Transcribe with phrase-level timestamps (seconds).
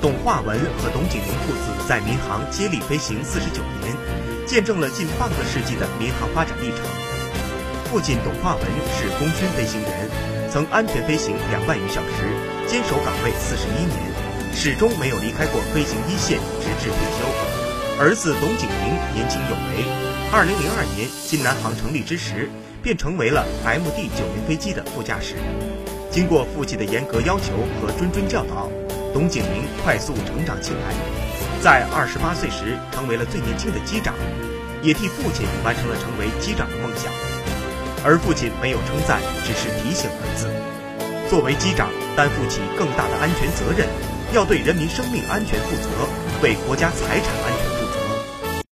[0.00, 3.94] 董化文和董景明父子在民航接力飞行四十九年，
[4.46, 6.80] 见证了近半个世纪的民航发展历程。
[7.84, 8.64] 父亲董化文
[8.96, 10.08] 是空军飞行员，
[10.50, 12.32] 曾安全飞行两万余小时，
[12.66, 18.00] 坚守岗位四十一年，始终没有离开过飞行一线，直至退休。
[18.00, 19.84] 儿子董景明年轻有为，
[20.32, 22.48] 二零零二年新南航成立之时，
[22.82, 25.34] 便成为了 MD 九零飞机的副驾驶。
[26.10, 28.70] 经过父亲的严格要求和谆谆教导。
[29.12, 30.94] 董景明快速成长起来，
[31.60, 34.14] 在二十八岁时成为了最年轻的机长，
[34.82, 37.12] 也替父亲完成了成为机长的梦想。
[38.04, 40.46] 而父亲没有称赞，只是提醒儿子：
[41.28, 43.88] 作为机长，担负起更大的安全责任，
[44.32, 46.08] 要对人民生命安全负责，
[46.42, 47.69] 为国家财产安全。